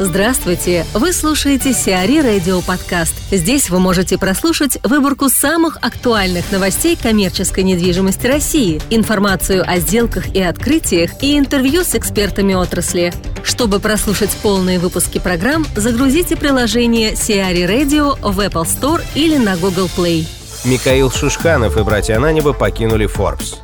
Здравствуйте! 0.00 0.84
Вы 0.92 1.12
слушаете 1.12 1.72
Сиари 1.72 2.20
Радио 2.20 2.60
Подкаст. 2.62 3.14
Здесь 3.30 3.70
вы 3.70 3.78
можете 3.78 4.18
прослушать 4.18 4.76
выборку 4.82 5.28
самых 5.28 5.78
актуальных 5.82 6.50
новостей 6.50 6.98
коммерческой 7.00 7.62
недвижимости 7.62 8.26
России, 8.26 8.82
информацию 8.90 9.62
о 9.64 9.78
сделках 9.78 10.34
и 10.34 10.42
открытиях 10.42 11.22
и 11.22 11.38
интервью 11.38 11.84
с 11.84 11.94
экспертами 11.94 12.54
отрасли. 12.54 13.12
Чтобы 13.44 13.78
прослушать 13.78 14.36
полные 14.42 14.80
выпуски 14.80 15.20
программ, 15.20 15.64
загрузите 15.76 16.34
приложение 16.34 17.14
Сиари 17.14 17.62
Radio 17.62 18.18
в 18.20 18.40
Apple 18.40 18.64
Store 18.64 19.00
или 19.14 19.36
на 19.36 19.56
Google 19.56 19.88
Play. 19.96 20.26
Михаил 20.64 21.08
Шишханов 21.12 21.76
и 21.76 21.84
братья 21.84 22.16
Ананева 22.16 22.52
покинули 22.52 23.08
Forbes. 23.08 23.58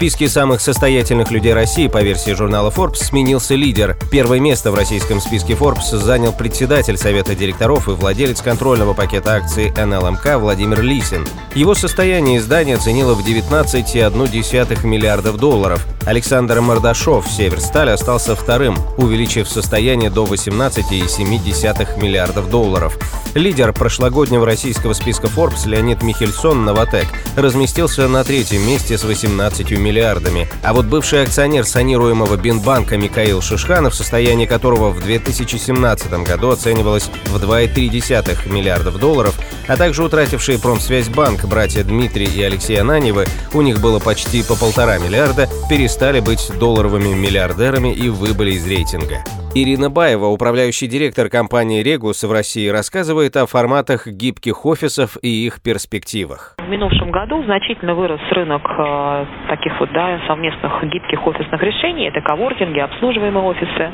Списке 0.00 0.30
самых 0.30 0.62
состоятельных 0.62 1.30
людей 1.30 1.52
России 1.52 1.86
по 1.86 2.02
версии 2.02 2.30
журнала 2.30 2.70
Forbes 2.70 3.04
сменился 3.04 3.54
лидер. 3.54 3.98
Первое 4.10 4.40
место 4.40 4.70
в 4.72 4.74
российском 4.74 5.20
списке 5.20 5.52
Forbes 5.52 5.94
занял 5.94 6.32
председатель 6.32 6.96
Совета 6.96 7.34
директоров 7.34 7.86
и 7.86 7.90
владелец 7.90 8.40
контрольного 8.40 8.94
пакета 8.94 9.34
акций 9.34 9.70
НЛМК 9.72 10.38
Владимир 10.38 10.80
Лисин. 10.80 11.26
Его 11.54 11.74
состояние 11.74 12.38
издание 12.38 12.76
оценило 12.76 13.12
в 13.12 13.22
19,1 13.22 14.86
миллиардов 14.86 15.36
долларов. 15.36 15.86
Александр 16.06 16.62
Мордашов, 16.62 17.28
Северсталь, 17.28 17.90
остался 17.90 18.34
вторым, 18.34 18.78
увеличив 18.96 19.50
состояние 19.50 20.08
до 20.08 20.24
18,7 20.24 22.02
миллиардов 22.02 22.48
долларов. 22.48 22.98
Лидер 23.34 23.72
прошлогоднего 23.72 24.44
российского 24.44 24.92
списка 24.92 25.26
Forbes 25.28 25.68
Леонид 25.68 26.02
Михельсон 26.02 26.64
Новотек 26.64 27.06
разместился 27.36 28.08
на 28.08 28.24
третьем 28.24 28.66
месте 28.66 28.98
с 28.98 29.04
18 29.04 29.70
миллиардами. 29.90 30.48
А 30.62 30.72
вот 30.72 30.86
бывший 30.86 31.22
акционер 31.22 31.64
санируемого 31.64 32.36
Бинбанка 32.36 32.96
Михаил 32.96 33.42
Шишханов, 33.42 33.94
состояние 33.94 34.46
которого 34.46 34.90
в 34.90 35.02
2017 35.02 36.12
году 36.24 36.50
оценивалось 36.50 37.10
в 37.26 37.36
2,3 37.36 38.48
миллиардов 38.48 38.98
долларов, 38.98 39.34
а 39.66 39.76
также 39.76 40.04
утратившие 40.04 40.58
Промсвязьбанк 40.58 41.44
братья 41.46 41.82
Дмитрий 41.82 42.26
и 42.26 42.42
Алексей 42.42 42.80
Ананьевы, 42.80 43.26
у 43.52 43.62
них 43.62 43.80
было 43.80 43.98
почти 43.98 44.42
по 44.44 44.54
полтора 44.54 44.98
миллиарда, 44.98 45.48
перестали 45.68 46.20
быть 46.20 46.50
долларовыми 46.58 47.12
миллиардерами 47.12 47.92
и 47.92 48.08
выбыли 48.08 48.52
из 48.52 48.66
рейтинга. 48.66 49.24
Ирина 49.52 49.90
Баева, 49.90 50.26
управляющий 50.26 50.86
директор 50.86 51.28
компании 51.28 51.82
«Регус» 51.82 52.22
в 52.22 52.30
России, 52.30 52.68
рассказывает 52.68 53.34
о 53.34 53.46
форматах 53.50 54.06
гибких 54.06 54.64
офисов 54.64 55.18
и 55.26 55.26
их 55.26 55.58
перспективах. 55.60 56.54
В 56.58 56.68
минувшем 56.70 57.10
году 57.10 57.42
значительно 57.42 57.96
вырос 57.96 58.20
рынок 58.30 58.62
э, 58.62 59.26
таких 59.48 59.74
вот 59.80 59.90
да, 59.90 60.20
совместных 60.28 60.84
гибких 60.84 61.26
офисных 61.26 61.60
решений. 61.60 62.06
Это 62.06 62.20
коворкинги, 62.20 62.78
обслуживаемые 62.78 63.42
офисы. 63.42 63.90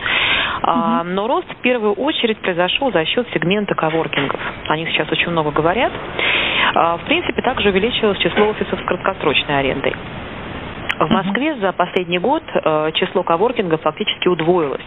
А, 0.61 1.03
но 1.05 1.27
рост 1.27 1.49
в 1.49 1.63
первую 1.63 1.95
очередь 1.95 2.37
произошел 2.41 2.93
за 2.93 3.07
счет 3.07 3.27
сегмента 3.33 3.75
коворкингов. 3.75 4.41
О 4.69 4.77
них 4.77 4.91
сейчас 4.91 5.11
очень 5.11 5.31
много 5.31 5.53
говорят. 5.53 5.93
А, 6.75 6.99
в 6.99 7.05
принципе, 7.07 7.41
также 7.41 7.71
увеличилось 7.71 8.19
число 8.19 8.49
офисов 8.49 8.79
с 8.79 8.87
краткосрочной 8.87 9.59
арендой. 9.59 9.97
В 11.01 11.09
Москве 11.09 11.57
за 11.61 11.73
последний 11.73 12.19
год 12.19 12.43
э, 12.53 12.91
число 12.93 13.23
коворкингов 13.23 13.81
фактически 13.81 14.29
удвоилось. 14.29 14.85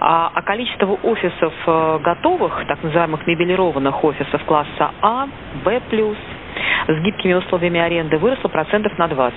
А, 0.00 0.30
а 0.34 0.42
количество 0.42 0.86
офисов 1.02 1.52
э, 1.66 1.98
готовых, 2.02 2.64
так 2.68 2.82
называемых 2.82 3.26
мебелированных 3.26 4.02
офисов 4.04 4.42
класса 4.44 4.90
А, 5.02 5.26
Б+, 5.64 5.80
с 6.88 7.00
гибкими 7.02 7.34
условиями 7.34 7.80
аренды 7.80 8.16
выросло 8.18 8.48
процентов 8.48 8.96
на 8.98 9.08
20. 9.08 9.34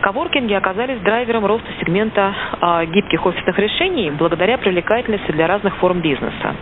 Коворкинги 0.00 0.54
оказались 0.54 0.98
драйвером 1.00 1.46
роста 1.46 1.68
сегмента 1.80 2.34
э, 2.60 2.86
гибких 2.86 3.24
офисных 3.24 3.58
решений 3.58 4.10
благодаря 4.10 4.58
привлекательности 4.58 5.30
для 5.32 5.46
разных 5.46 5.76
форм 5.76 6.00
бизнеса. 6.00 6.54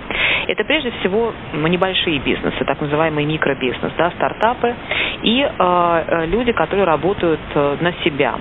Это 0.49 0.65
прежде 0.65 0.91
всего 1.01 1.33
небольшие 1.55 2.19
бизнесы, 2.19 2.65
так 2.65 2.81
называемый 2.81 3.25
микробизнес, 3.25 3.93
да, 3.97 4.11
стартапы 4.11 4.75
и 5.23 5.43
э, 5.43 6.27
люди, 6.27 6.53
которые 6.53 6.85
работают 6.85 7.41
э, 7.55 7.77
на 7.81 7.93
себя, 8.05 8.35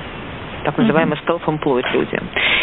так 0.63 0.77
называемые 0.77 1.19
self-employed 1.27 1.85
люди. 1.93 2.19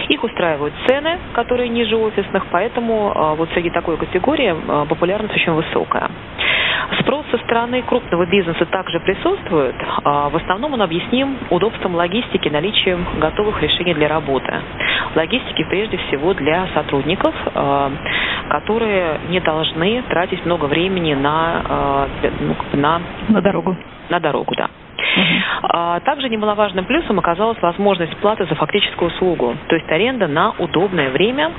Их 0.09 0.23
устраивают 0.23 0.75
цены, 0.87 1.19
которые 1.35 1.69
ниже 1.69 1.97
офисных, 1.97 2.47
поэтому 2.51 3.13
э, 3.15 3.35
вот 3.37 3.49
среди 3.55 3.71
такой 3.71 3.97
категории 3.97 4.55
э, 4.55 4.87
популярность 4.89 5.35
очень 5.35 5.53
высокая. 5.53 6.11
Спрос 7.01 7.25
со 7.31 7.39
стороны 7.39 7.83
крупного 7.83 8.27
бизнеса 8.27 8.65
также 8.67 9.01
присутствует. 9.01 9.75
А, 10.05 10.29
в 10.29 10.37
основном 10.37 10.75
он 10.75 10.83
объясним 10.83 11.37
удобством 11.51 11.95
логистики, 11.97 12.49
наличием 12.49 13.05
готовых 13.19 13.61
решений 13.63 13.95
для 13.95 14.09
работы. 14.09 14.61
Логистики 15.15 15.65
прежде 15.65 15.97
всего 15.97 16.35
для 16.35 16.69
сотрудников, 16.75 17.35
а, 17.55 17.91
которые 18.51 19.21
не 19.29 19.41
должны 19.41 20.03
тратить 20.09 20.45
много 20.47 20.67
времени 20.67 21.15
на, 21.15 21.63
а, 21.69 22.09
ну, 22.41 22.55
на, 22.75 23.01
на 23.29 23.41
дорогу. 23.41 23.77
На 24.09 24.21
дорогу, 24.21 24.55
да. 24.57 24.69
А 25.63 26.01
также 26.01 26.29
немаловажным 26.29 26.85
плюсом 26.85 27.19
оказалась 27.19 27.61
возможность 27.61 28.17
платы 28.19 28.47
за 28.47 28.55
фактическую 28.55 29.11
услугу, 29.11 29.57
то 29.69 29.75
есть 29.75 29.91
аренда 29.91 30.27
на 30.27 30.53
удобное 30.59 31.11
время, 31.11 31.53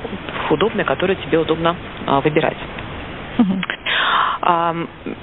удобное, 0.50 0.84
которое 0.84 1.16
тебе 1.16 1.38
удобно 1.38 1.76
а, 2.06 2.20
выбирать. 2.20 2.56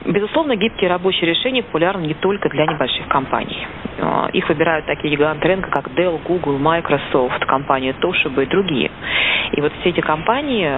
Безусловно, 0.06 0.56
гибкие 0.56 0.90
рабочие 0.90 1.29
решения 1.29 1.63
популярны 1.63 2.06
не 2.06 2.13
только 2.13 2.50
для 2.50 2.66
небольших 2.66 3.07
компаний. 3.07 3.66
А, 4.00 4.29
их 4.31 4.47
выбирают 4.47 4.85
такие 4.85 5.16
гиганты 5.16 5.47
рынка, 5.47 5.69
как 5.72 5.88
Dell, 5.90 6.19
Google, 6.24 6.57
Microsoft, 6.59 7.44
компания 7.45 7.95
Toshiba 8.00 8.44
и 8.44 8.45
другие. 8.45 8.91
И 9.53 9.62
вот 9.62 9.72
все 9.79 9.90
эти 9.90 10.01
компании, 10.01 10.69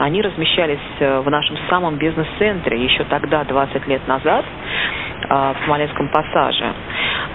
они 0.00 0.22
размещались 0.22 0.78
э, 0.98 1.20
в 1.20 1.30
нашем 1.30 1.56
самом 1.68 1.96
бизнес-центре 1.96 2.82
еще 2.82 3.04
тогда, 3.04 3.44
20 3.44 3.86
лет 3.86 4.06
назад, 4.08 4.44
а, 5.34 5.54
в 5.54 5.64
Смоленском 5.64 6.08
пассаже. 6.08 6.74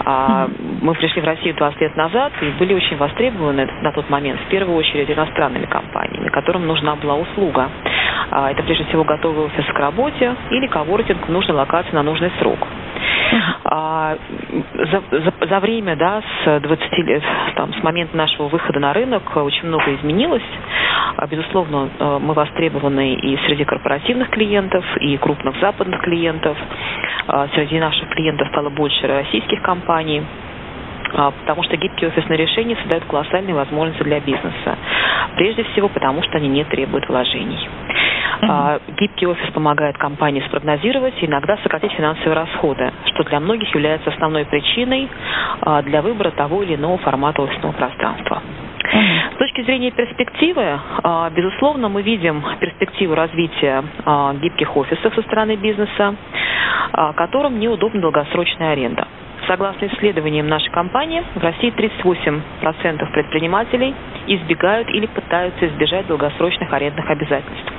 А, 0.05 0.47
мы 0.81 0.93
пришли 0.93 1.19
в 1.19 1.25
Россию 1.25 1.55
20 1.55 1.81
лет 1.81 1.95
назад 1.95 2.31
и 2.41 2.45
были 2.59 2.75
очень 2.75 2.95
востребованы 2.95 3.67
на 3.81 3.91
тот 3.91 4.07
момент, 4.11 4.39
в 4.41 4.49
первую 4.49 4.77
очередь, 4.77 5.09
иностранными 5.09 5.65
компаниями, 5.65 6.29
которым 6.29 6.67
нужна 6.67 6.95
была 6.95 7.15
услуга. 7.15 7.69
А, 8.29 8.51
это 8.51 8.61
прежде 8.61 8.83
всего 8.85 9.03
готовый 9.03 9.45
офис 9.45 9.65
к 9.65 9.79
работе 9.79 10.35
или 10.51 10.67
коворкинг 10.67 11.27
в 11.27 11.31
нужной 11.31 11.55
локации 11.57 11.93
на 11.93 12.03
нужный 12.03 12.31
срок. 12.39 12.59
А, 13.65 14.15
за, 14.73 15.01
за, 15.11 15.33
за 15.47 15.59
время, 15.59 15.95
да, 15.95 16.21
с 16.43 16.59
20 16.59 16.97
лет, 16.99 17.23
там, 17.55 17.73
с 17.73 17.83
момента 17.83 18.15
нашего 18.15 18.47
выхода 18.47 18.79
на 18.79 18.93
рынок 18.93 19.23
очень 19.35 19.67
много 19.67 19.93
изменилось. 19.95 20.43
А, 21.17 21.27
безусловно, 21.27 21.89
э, 21.99 22.19
мы 22.21 22.33
востребованы 22.33 23.15
и 23.15 23.37
среди 23.47 23.65
корпоративных 23.65 24.29
клиентов, 24.29 24.85
и 24.99 25.17
крупных 25.17 25.59
западных 25.59 26.01
клиентов. 26.01 26.57
А, 27.27 27.47
среди 27.53 27.79
наших 27.79 28.09
клиентов 28.09 28.47
стало 28.49 28.69
больше 28.69 29.07
российских 29.07 29.61
компаний 29.61 30.23
потому 31.09 31.63
что 31.63 31.77
гибкие 31.77 32.09
офисные 32.09 32.37
решения 32.37 32.75
создают 32.81 33.05
колоссальные 33.05 33.55
возможности 33.55 34.03
для 34.03 34.19
бизнеса. 34.19 34.77
Прежде 35.37 35.63
всего, 35.63 35.87
потому 35.87 36.21
что 36.23 36.37
они 36.37 36.49
не 36.49 36.65
требуют 36.65 37.07
вложений. 37.07 37.69
А, 38.41 38.79
гибкий 38.97 39.25
офис 39.25 39.51
помогает 39.51 39.97
компании 39.97 40.43
спрогнозировать 40.47 41.15
и 41.21 41.25
иногда 41.25 41.57
сократить 41.57 41.91
финансовые 41.93 42.33
расходы, 42.33 42.91
что 43.05 43.23
для 43.23 43.39
многих 43.39 43.73
является 43.73 44.09
основной 44.09 44.45
причиной 44.45 45.09
а, 45.61 45.81
для 45.81 46.01
выбора 46.01 46.31
того 46.31 46.63
или 46.63 46.75
иного 46.75 46.97
формата 46.99 47.41
офисного 47.41 47.73
пространства. 47.73 48.41
С 49.33 49.37
точки 49.37 49.63
зрения 49.63 49.91
перспективы, 49.91 50.79
а, 51.03 51.29
безусловно, 51.31 51.89
мы 51.89 52.01
видим 52.03 52.43
перспективу 52.59 53.15
развития 53.15 53.83
гибких 54.41 54.75
офисов 54.77 55.13
со 55.13 55.21
стороны 55.23 55.55
бизнеса, 55.55 56.15
которым 57.15 57.59
неудобна 57.59 58.01
долгосрочная 58.01 58.71
аренда. 58.71 59.07
Согласно 59.47 59.85
исследованиям 59.85 60.47
нашей 60.47 60.69
компании, 60.71 61.23
в 61.35 61.41
России 61.41 61.71
38% 61.71 63.11
предпринимателей 63.11 63.93
избегают 64.27 64.89
или 64.89 65.05
пытаются 65.05 65.67
избежать 65.67 66.07
долгосрочных 66.07 66.71
арендных 66.73 67.09
обязательств. 67.09 67.76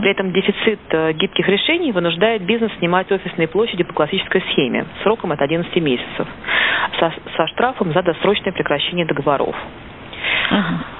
При 0.00 0.10
этом 0.10 0.32
дефицит 0.32 0.80
э, 0.90 1.12
гибких 1.12 1.48
решений 1.48 1.92
вынуждает 1.92 2.42
бизнес 2.42 2.72
снимать 2.78 3.10
офисные 3.12 3.48
площади 3.48 3.84
по 3.84 3.92
классической 3.92 4.42
схеме 4.52 4.86
сроком 5.02 5.32
от 5.32 5.40
11 5.40 5.74
месяцев 5.76 6.26
со, 6.98 7.12
со 7.36 7.46
штрафом 7.48 7.92
за 7.92 8.02
досрочное 8.02 8.52
прекращение 8.52 9.06
договоров. 9.06 9.56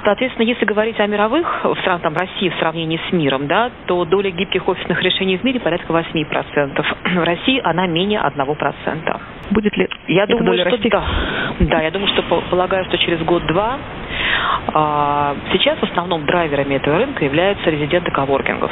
Соответственно, 0.05 0.47
если 0.47 0.65
говорить 0.65 0.99
о 1.01 1.07
мировых 1.07 1.65
в 1.65 1.77
странах 1.81 2.03
там, 2.03 2.15
России 2.15 2.49
в 2.51 2.55
сравнении 2.57 3.01
с 3.09 3.13
миром, 3.13 3.47
да, 3.47 3.71
то 3.87 4.05
доля 4.05 4.31
гибких 4.31 4.67
офисных 4.69 5.03
решений 5.03 5.39
в 5.39 5.45
мире 5.45 5.61
порядка 5.61 5.93
8%. 5.93 6.85
В 7.15 7.25
России 7.25 7.61
она 7.65 7.87
менее 7.87 8.21
1%. 8.21 9.21
Будет 9.51 9.77
ли 9.77 9.89
я 10.09 10.27
думаю, 10.27 10.47
доля 10.47 10.61
что 10.63 10.71
расти? 10.71 10.89
да. 10.89 11.05
Да, 11.61 11.83
я 11.83 11.91
думаю, 11.91 12.09
что 12.09 12.23
полагаю, 12.51 12.85
что 12.87 12.99
через 12.99 13.21
год-два 13.23 13.79
сейчас 15.53 15.79
в 15.79 15.85
основном 15.85 16.27
драйверами 16.27 16.75
этого 16.75 16.99
рынка 16.99 17.25
являются 17.25 17.71
резиденты 17.71 18.11
коворкингов. 18.11 18.71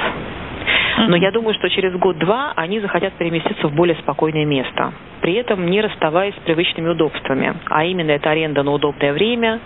Но 0.98 1.16
я 1.16 1.30
думаю, 1.30 1.54
что 1.54 1.68
через 1.70 1.94
год-два 1.94 2.52
они 2.56 2.80
захотят 2.80 3.14
переместиться 3.14 3.68
в 3.68 3.74
более 3.74 3.96
спокойное 3.96 4.44
место, 4.44 4.92
при 5.20 5.34
этом 5.34 5.66
не 5.66 5.80
расставаясь 5.80 6.34
с 6.34 6.38
привычными 6.40 6.88
удобствами. 6.90 7.54
А 7.66 7.84
именно 7.84 8.10
это 8.10 8.30
аренда 8.30 8.62
на 8.62 8.72
удобное 8.72 9.12
время, 9.12 9.60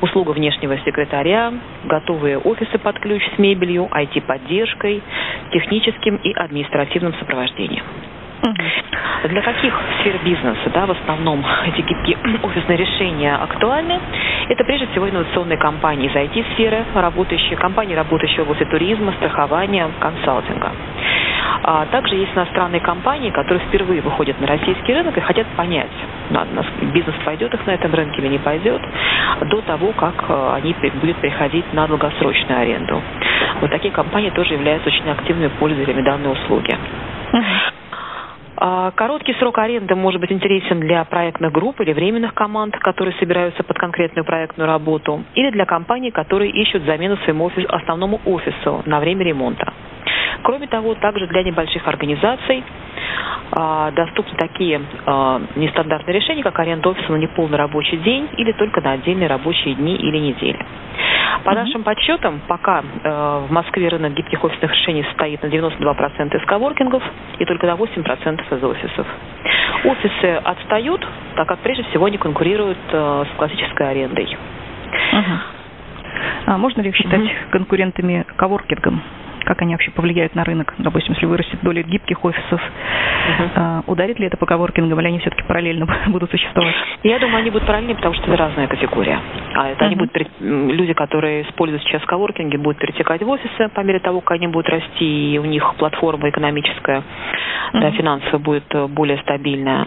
услуга 0.00 0.30
внешнего 0.30 0.78
секретаря, 0.78 1.52
готовые 1.84 2.38
офисы 2.38 2.78
под 2.78 2.98
ключ 3.00 3.22
с 3.34 3.38
мебелью, 3.38 3.88
IT-поддержкой, 3.92 5.02
техническим 5.52 6.16
и 6.16 6.32
административным 6.32 7.14
сопровождением. 7.14 7.84
Для 9.24 9.40
каких 9.42 9.72
сфер 10.00 10.18
бизнеса, 10.24 10.70
да, 10.74 10.86
в 10.86 10.90
основном 10.90 11.44
эти 11.66 11.80
гибкие 11.82 12.18
офисные 12.42 12.76
решения 12.76 13.34
актуальны? 13.36 13.98
Это 14.48 14.64
прежде 14.64 14.86
всего 14.88 15.08
инновационные 15.08 15.58
компании 15.58 16.08
из 16.08 16.14
IT-сферы, 16.14 16.84
работающие, 16.94 17.56
компании, 17.56 17.94
работающие 17.94 18.40
в 18.40 18.42
области 18.50 18.64
туризма, 18.64 19.12
страхования, 19.12 19.88
консалтинга. 20.00 20.72
А 21.64 21.86
также 21.86 22.16
есть 22.16 22.32
иностранные 22.34 22.80
компании, 22.80 23.30
которые 23.30 23.64
впервые 23.68 24.00
выходят 24.00 24.40
на 24.40 24.48
российский 24.48 24.92
рынок 24.92 25.16
и 25.16 25.20
хотят 25.20 25.46
понять, 25.56 25.90
бизнес 26.92 27.14
пойдет 27.24 27.54
их 27.54 27.64
на 27.66 27.70
этом 27.72 27.94
рынке 27.94 28.20
или 28.20 28.28
не 28.28 28.38
пойдет, 28.38 28.82
до 29.42 29.60
того, 29.62 29.92
как 29.92 30.14
э, 30.28 30.50
они 30.54 30.74
будут 31.00 31.16
переходить 31.18 31.72
на 31.72 31.86
долгосрочную 31.86 32.60
аренду. 32.60 33.00
Вот 33.60 33.70
такие 33.70 33.92
компании 33.92 34.30
тоже 34.30 34.54
являются 34.54 34.88
очень 34.88 35.08
активными 35.08 35.48
пользователями 35.60 36.02
данной 36.02 36.32
услуги. 36.32 36.76
А, 38.64 38.92
короткий 38.92 39.34
срок 39.40 39.58
аренды 39.58 39.96
может 39.96 40.20
быть 40.20 40.30
интересен 40.30 40.78
для 40.78 41.02
проектных 41.02 41.50
групп 41.50 41.80
или 41.80 41.92
временных 41.92 42.32
команд, 42.32 42.78
которые 42.78 43.12
собираются 43.18 43.64
под 43.64 43.76
конкретную 43.76 44.24
проектную 44.24 44.68
работу, 44.68 45.24
или 45.34 45.50
для 45.50 45.66
компаний, 45.66 46.12
которые 46.12 46.52
ищут 46.52 46.84
замену 46.84 47.16
своему 47.24 47.46
офис, 47.46 47.66
основному 47.68 48.20
офису 48.24 48.84
на 48.86 49.00
время 49.00 49.24
ремонта. 49.24 49.72
Кроме 50.44 50.68
того, 50.68 50.94
также 50.94 51.26
для 51.26 51.42
небольших 51.42 51.88
организаций 51.88 52.62
а, 53.50 53.90
доступны 53.90 54.38
такие 54.38 54.80
а, 55.06 55.42
нестандартные 55.56 56.14
решения, 56.14 56.44
как 56.44 56.56
аренда 56.60 56.90
офиса 56.90 57.10
на 57.10 57.16
неполный 57.16 57.58
рабочий 57.58 57.96
день 57.96 58.28
или 58.36 58.52
только 58.52 58.80
на 58.80 58.92
отдельные 58.92 59.26
рабочие 59.26 59.74
дни 59.74 59.96
или 59.96 60.18
недели. 60.18 60.64
По 61.44 61.52
нашим 61.54 61.82
подсчетам, 61.82 62.40
пока 62.46 62.82
э, 62.82 63.46
в 63.48 63.52
Москве 63.52 63.88
рынок 63.88 64.14
гибких 64.14 64.42
офисных 64.44 64.72
решений 64.72 65.02
состоит 65.04 65.42
на 65.42 65.46
92% 65.46 66.36
из 66.36 66.46
коворкингов 66.46 67.02
и 67.38 67.44
только 67.44 67.66
на 67.66 67.72
8% 67.72 68.56
из 68.56 68.64
офисов. 68.64 69.06
Офисы 69.84 70.40
отстают, 70.44 71.06
так 71.36 71.48
как 71.48 71.58
прежде 71.60 71.84
всего 71.84 72.06
они 72.06 72.18
конкурируют 72.18 72.78
э, 72.90 73.24
с 73.32 73.36
классической 73.36 73.90
арендой. 73.90 74.36
Uh-huh. 75.12 75.38
А 76.46 76.58
можно 76.58 76.80
ли 76.82 76.90
их 76.90 76.96
считать 76.96 77.20
uh-huh. 77.20 77.50
конкурентами 77.50 78.24
коворкингом? 78.36 79.02
Как 79.44 79.62
они 79.62 79.74
вообще 79.74 79.90
повлияют 79.90 80.34
на 80.34 80.44
рынок, 80.44 80.74
допустим, 80.78 81.14
если 81.14 81.26
вырастет 81.26 81.58
доля 81.62 81.82
гибких 81.82 82.24
офисов, 82.24 82.60
uh-huh. 82.60 83.84
ударит 83.86 84.18
ли 84.18 84.26
это 84.26 84.36
по 84.36 84.46
коворкингам, 84.46 84.98
или 85.00 85.08
они 85.08 85.18
все-таки 85.20 85.42
параллельно 85.44 85.86
будут 86.08 86.30
существовать? 86.30 86.74
Я 87.02 87.18
думаю, 87.18 87.38
они 87.38 87.50
будут 87.50 87.66
параллельно, 87.66 87.94
потому 87.94 88.14
что 88.14 88.24
это 88.24 88.36
разная 88.36 88.66
категория. 88.66 89.18
А 89.54 89.68
это 89.68 89.84
uh-huh. 89.84 89.86
они 89.86 89.96
будут, 89.96 90.12
люди, 90.40 90.92
которые 90.92 91.42
используют 91.42 91.82
сейчас 91.84 92.02
коворкинги, 92.04 92.56
будут 92.56 92.78
перетекать 92.78 93.22
в 93.22 93.28
офисы 93.28 93.68
по 93.74 93.80
мере 93.80 94.00
того, 94.00 94.20
как 94.20 94.32
они 94.32 94.48
будут 94.48 94.68
расти, 94.68 95.34
и 95.34 95.38
у 95.38 95.44
них 95.44 95.74
платформа 95.76 96.28
экономическая, 96.30 96.98
uh-huh. 96.98 97.80
да, 97.80 97.90
финансовая 97.92 98.38
будет 98.38 98.74
э, 98.74 98.86
более 98.86 99.18
стабильная. 99.18 99.86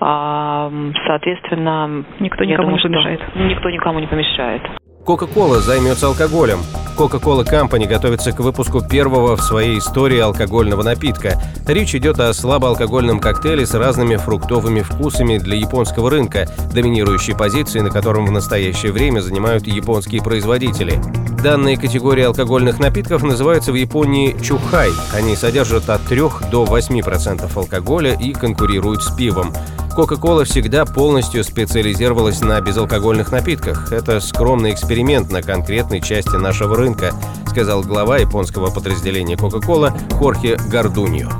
А, 0.00 0.70
соответственно, 1.06 2.04
никто 2.20 2.44
никому 2.44 2.70
думаю, 2.70 2.82
не 2.82 2.82
помешает. 2.82 3.20
Никто 3.34 3.70
никому 3.70 3.98
не 3.98 4.06
помешает. 4.06 4.62
Coca-Cola 5.06 5.58
займется 5.60 6.06
алкоголем. 6.06 6.58
Coca-Cola 6.98 7.48
Company 7.48 7.86
готовится 7.86 8.32
к 8.32 8.40
выпуску 8.40 8.80
первого 8.80 9.36
в 9.36 9.42
своей 9.42 9.78
истории 9.78 10.18
алкогольного 10.18 10.82
напитка. 10.82 11.40
Речь 11.64 11.94
идет 11.94 12.18
о 12.18 12.34
слабоалкогольном 12.34 13.20
коктейле 13.20 13.64
с 13.66 13.74
разными 13.74 14.16
фруктовыми 14.16 14.80
вкусами 14.80 15.38
для 15.38 15.56
японского 15.56 16.10
рынка, 16.10 16.48
доминирующей 16.74 17.36
позиции 17.36 17.78
на 17.78 17.90
котором 17.90 18.26
в 18.26 18.32
настоящее 18.32 18.90
время 18.90 19.20
занимают 19.20 19.68
японские 19.68 20.22
производители. 20.22 21.00
Данные 21.42 21.76
категории 21.76 22.24
алкогольных 22.24 22.80
напитков 22.80 23.22
называются 23.22 23.70
в 23.70 23.76
Японии 23.76 24.36
чухай. 24.42 24.90
Они 25.14 25.36
содержат 25.36 25.88
от 25.88 26.02
3 26.02 26.20
до 26.50 26.64
8% 26.64 27.50
алкоголя 27.56 28.14
и 28.14 28.32
конкурируют 28.32 29.04
с 29.04 29.14
пивом. 29.14 29.52
Coca-Cola 29.96 30.44
всегда 30.44 30.84
полностью 30.84 31.44
специализировалась 31.44 32.40
на 32.40 32.60
безалкогольных 32.60 33.30
напитках. 33.30 33.92
Это 33.92 34.18
скромный 34.20 34.72
эксперимент 34.72 35.30
на 35.30 35.42
конкретной 35.42 36.00
части 36.00 36.36
нашего 36.36 36.76
рынка, 36.76 37.12
сказал 37.48 37.82
глава 37.82 38.18
японского 38.18 38.70
подразделения 38.70 39.36
Coca-Cola 39.36 39.92
Хорхе 40.14 40.56
Гордуньо. 40.68 41.30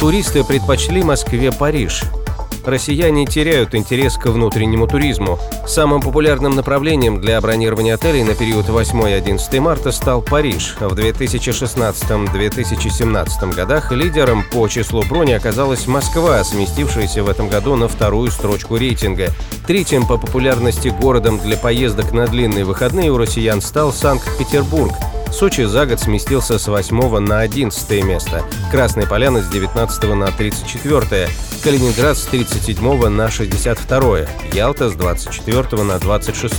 Туристы 0.00 0.44
предпочли 0.44 1.02
Москве 1.02 1.52
Париж 1.52 2.04
россияне 2.66 3.26
теряют 3.26 3.74
интерес 3.74 4.16
к 4.16 4.24
внутреннему 4.26 4.86
туризму. 4.86 5.38
Самым 5.66 6.00
популярным 6.00 6.56
направлением 6.56 7.20
для 7.20 7.38
бронирования 7.40 7.94
отелей 7.94 8.22
на 8.24 8.34
период 8.34 8.68
8-11 8.68 9.60
марта 9.60 9.92
стал 9.92 10.22
Париж. 10.22 10.76
В 10.80 10.94
2016-2017 10.94 13.54
годах 13.54 13.92
лидером 13.92 14.44
по 14.50 14.66
числу 14.68 15.02
брони 15.02 15.32
оказалась 15.32 15.86
Москва, 15.86 16.42
сместившаяся 16.44 17.22
в 17.22 17.28
этом 17.28 17.48
году 17.48 17.76
на 17.76 17.88
вторую 17.88 18.30
строчку 18.30 18.76
рейтинга. 18.76 19.28
Третьим 19.66 20.06
по 20.06 20.16
популярности 20.18 20.88
городом 20.88 21.38
для 21.38 21.56
поездок 21.56 22.12
на 22.12 22.26
длинные 22.26 22.64
выходные 22.64 23.10
у 23.10 23.18
россиян 23.18 23.60
стал 23.60 23.92
Санкт-Петербург– 23.92 24.92
Сочи 25.32 25.62
за 25.62 25.86
год 25.86 26.00
сместился 26.00 26.58
с 26.58 26.66
8 26.66 27.18
на 27.18 27.40
11 27.40 28.04
место, 28.04 28.42
Красная 28.70 29.06
Поляна 29.06 29.40
с 29.40 29.48
19 29.48 30.02
на 30.14 30.26
34, 30.32 31.28
Калининград 31.62 32.18
с 32.18 32.24
37 32.26 33.08
на 33.08 33.30
62, 33.30 34.18
Ялта 34.52 34.90
с 34.90 34.94
24 34.94 35.82
на 35.82 35.98
26. 35.98 36.54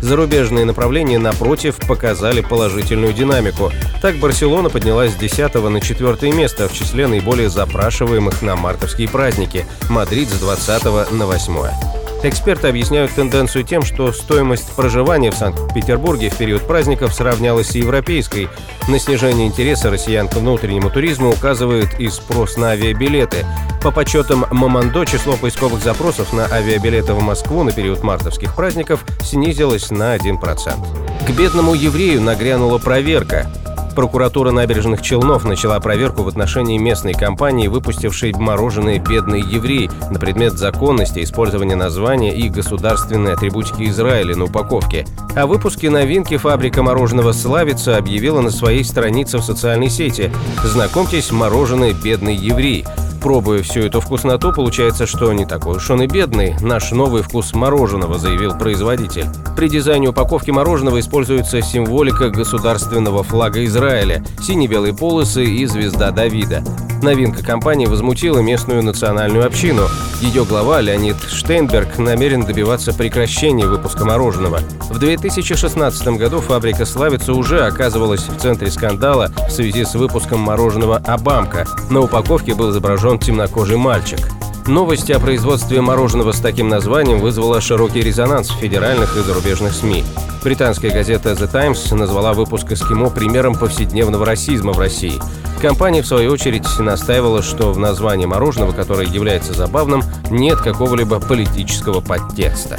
Зарубежные 0.00 0.64
направления, 0.64 1.18
напротив, 1.18 1.76
показали 1.86 2.40
положительную 2.40 3.12
динамику. 3.12 3.70
Так 4.02 4.16
Барселона 4.16 4.70
поднялась 4.70 5.12
с 5.12 5.16
10 5.16 5.54
на 5.54 5.80
4 5.80 6.32
место 6.32 6.68
в 6.68 6.72
числе 6.72 7.06
наиболее 7.06 7.48
запрашиваемых 7.48 8.42
на 8.42 8.56
мартовские 8.56 9.08
праздники, 9.08 9.66
Мадрид 9.88 10.28
с 10.28 10.40
20 10.40 11.12
на 11.12 11.26
8. 11.26 11.99
Эксперты 12.22 12.68
объясняют 12.68 13.12
тенденцию 13.12 13.64
тем, 13.64 13.82
что 13.82 14.12
стоимость 14.12 14.70
проживания 14.72 15.30
в 15.30 15.36
Санкт-Петербурге 15.36 16.28
в 16.28 16.36
период 16.36 16.66
праздников 16.66 17.14
сравнялась 17.14 17.68
с 17.68 17.74
европейской. 17.74 18.48
На 18.88 18.98
снижение 18.98 19.46
интереса 19.46 19.90
россиян 19.90 20.28
к 20.28 20.34
внутреннему 20.34 20.90
туризму 20.90 21.30
указывает 21.30 21.98
и 21.98 22.10
спрос 22.10 22.58
на 22.58 22.72
авиабилеты. 22.72 23.46
По 23.82 23.90
подсчетам 23.90 24.44
Мамандо, 24.50 25.06
число 25.06 25.36
поисковых 25.36 25.82
запросов 25.82 26.34
на 26.34 26.44
авиабилеты 26.44 27.14
в 27.14 27.22
Москву 27.22 27.62
на 27.62 27.72
период 27.72 28.02
мартовских 28.02 28.54
праздников 28.54 29.06
снизилось 29.22 29.90
на 29.90 30.14
1%. 30.14 31.26
К 31.26 31.30
бедному 31.30 31.72
еврею 31.72 32.20
нагрянула 32.20 32.76
проверка. 32.76 33.50
Прокуратура 33.94 34.50
набережных 34.50 35.02
Челнов 35.02 35.44
начала 35.44 35.78
проверку 35.80 36.22
в 36.22 36.28
отношении 36.28 36.78
местной 36.78 37.12
компании, 37.12 37.68
выпустившей 37.68 38.32
мороженое 38.32 38.98
«Бедный 38.98 39.40
еврей» 39.40 39.90
на 40.10 40.18
предмет 40.18 40.54
законности 40.54 41.22
использования 41.22 41.76
названия 41.76 42.34
и 42.34 42.48
государственной 42.48 43.32
атрибутики 43.32 43.88
Израиля 43.88 44.36
на 44.36 44.44
упаковке. 44.44 45.06
О 45.34 45.46
выпуске 45.46 45.90
новинки 45.90 46.36
фабрика 46.36 46.82
мороженого 46.82 47.32
«Славица» 47.32 47.96
объявила 47.96 48.40
на 48.40 48.50
своей 48.50 48.84
странице 48.84 49.38
в 49.38 49.42
социальной 49.42 49.90
сети. 49.90 50.32
Знакомьтесь, 50.64 51.30
мороженое 51.30 51.92
«Бедный 51.92 52.34
еврей». 52.34 52.84
Пробуя 53.20 53.62
всю 53.62 53.80
эту 53.80 54.00
вкусноту, 54.00 54.52
получается, 54.52 55.06
что 55.06 55.32
не 55.32 55.44
такой 55.44 55.76
уж 55.76 55.90
он 55.90 56.02
и 56.02 56.06
бедный. 56.06 56.54
Наш 56.60 56.90
новый 56.92 57.22
вкус 57.22 57.52
мороженого, 57.52 58.18
заявил 58.18 58.56
производитель. 58.56 59.26
При 59.56 59.68
дизайне 59.68 60.08
упаковки 60.08 60.50
мороженого 60.50 61.00
используется 61.00 61.60
символика 61.60 62.30
государственного 62.30 63.22
флага 63.22 63.64
Израиля, 63.66 64.24
сине-белые 64.40 64.94
полосы 64.94 65.44
и 65.44 65.66
звезда 65.66 66.10
Давида. 66.12 66.64
Новинка 67.02 67.42
компании 67.42 67.86
возмутила 67.86 68.40
местную 68.40 68.82
национальную 68.82 69.46
общину. 69.46 69.84
Ее 70.20 70.44
глава 70.44 70.82
Леонид 70.82 71.16
Штейнберг 71.16 71.98
намерен 71.98 72.44
добиваться 72.44 72.92
прекращения 72.92 73.66
выпуска 73.66 74.04
мороженого. 74.04 74.60
В 74.90 74.98
2016 74.98 76.08
году 76.18 76.40
фабрика 76.40 76.84
«Славица» 76.84 77.32
уже 77.32 77.64
оказывалась 77.64 78.28
в 78.28 78.36
центре 78.38 78.70
скандала 78.70 79.32
в 79.48 79.50
связи 79.50 79.84
с 79.84 79.94
выпуском 79.94 80.40
мороженого 80.40 80.98
«Абамка». 80.98 81.66
На 81.88 82.00
упаковке 82.00 82.54
был 82.54 82.70
изображен 83.10 83.18
темнокожий 83.18 83.76
мальчик. 83.76 84.18
Новость 84.66 85.10
о 85.10 85.18
производстве 85.18 85.80
мороженого 85.80 86.32
с 86.32 86.40
таким 86.40 86.68
названием 86.68 87.18
вызвала 87.18 87.60
широкий 87.60 88.02
резонанс 88.02 88.50
в 88.50 88.58
федеральных 88.58 89.16
и 89.16 89.20
зарубежных 89.20 89.72
СМИ. 89.72 90.04
Британская 90.44 90.90
газета 90.90 91.32
The 91.32 91.50
Times 91.50 91.92
назвала 91.92 92.34
выпуск 92.34 92.70
«Эскимо» 92.70 93.10
примером 93.10 93.54
повседневного 93.54 94.24
расизма 94.26 94.72
в 94.72 94.78
России. 94.78 95.20
Компания, 95.60 96.02
в 96.02 96.06
свою 96.06 96.32
очередь, 96.32 96.66
настаивала, 96.78 97.42
что 97.42 97.72
в 97.72 97.78
названии 97.78 98.26
мороженого, 98.26 98.72
которое 98.72 99.06
является 99.06 99.54
забавным, 99.54 100.02
нет 100.30 100.58
какого-либо 100.58 101.20
политического 101.20 102.00
подтекста. 102.00 102.78